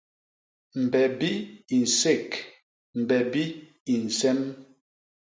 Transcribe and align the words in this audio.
Mbebi 0.83 1.31
i 1.75 1.77
nsék, 1.83 2.29
mbebi 3.01 3.43
i 3.93 3.95
nsem. 4.05 4.39